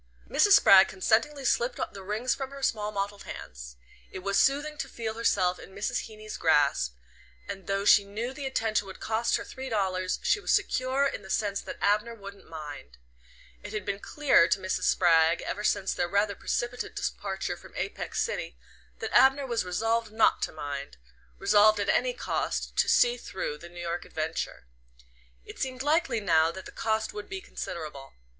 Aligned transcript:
Mrs. 0.27 0.53
Spragg 0.53 0.87
consentingly 0.87 1.45
slipped 1.45 1.79
the 1.93 2.01
rings 2.01 2.33
from 2.33 2.49
her 2.49 2.63
small 2.63 2.91
mottled 2.91 3.25
hands. 3.25 3.75
It 4.09 4.23
was 4.23 4.39
soothing 4.39 4.75
to 4.79 4.89
feel 4.89 5.13
herself 5.13 5.59
in 5.59 5.75
Mrs. 5.75 6.07
Heeny's 6.07 6.37
grasp, 6.37 6.95
and 7.47 7.67
though 7.67 7.85
she 7.85 8.03
knew 8.03 8.33
the 8.33 8.47
attention 8.47 8.87
would 8.87 8.99
cost 8.99 9.35
her 9.37 9.43
three 9.43 9.69
dollars 9.69 10.17
she 10.23 10.39
was 10.39 10.51
secure 10.51 11.05
in 11.05 11.21
the 11.21 11.29
sense 11.29 11.61
that 11.61 11.77
Abner 11.81 12.15
wouldn't 12.15 12.49
mind. 12.49 12.97
It 13.61 13.73
had 13.73 13.85
been 13.85 13.99
clear 13.99 14.47
to 14.47 14.59
Mrs. 14.59 14.85
Spragg, 14.85 15.43
ever 15.43 15.63
since 15.63 15.93
their 15.93 16.09
rather 16.09 16.33
precipitate 16.33 16.95
departure 16.95 17.55
from 17.55 17.75
Apex 17.75 18.23
City, 18.23 18.57
that 18.97 19.13
Abner 19.15 19.45
was 19.45 19.63
resolved 19.63 20.11
not 20.11 20.41
to 20.41 20.51
mind 20.51 20.97
resolved 21.37 21.79
at 21.79 21.89
any 21.89 22.13
cost 22.13 22.75
to 22.77 22.89
"see 22.89 23.17
through" 23.17 23.59
the 23.59 23.69
New 23.69 23.81
York 23.81 24.03
adventure. 24.03 24.65
It 25.45 25.59
seemed 25.59 25.83
likely 25.83 26.19
now 26.19 26.49
that 26.51 26.65
the 26.65 26.71
cost 26.71 27.13
would 27.13 27.29
be 27.29 27.39
considerable. 27.39 28.13